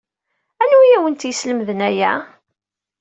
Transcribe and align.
Anwa 0.63 0.79
ay 0.85 0.95
awent-yeslemden 0.97 1.79
aya? 1.89 2.11